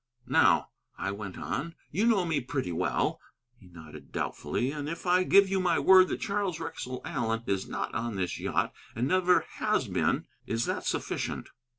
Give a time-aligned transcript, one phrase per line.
[0.25, 3.19] "Now," I went on, "you know me pretty well"
[3.59, 7.69] (he nodded doubtfully), "and if I give you my word that Charles Wrexell Allen is
[7.69, 11.49] not on this yacht, and never has been, is that sufficient?"